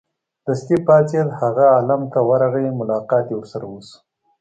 دستې 0.45 0.75
پاڅېد 0.85 1.29
هغه 1.39 1.63
عالم 1.75 2.01
ت 2.11 2.15
ورغی 2.29 2.67
ملاقات 2.79 3.25
یې 3.29 3.35
ورسره 3.37 3.65
وشو. 3.73 3.97